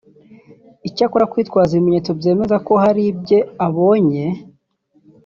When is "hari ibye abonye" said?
2.83-4.23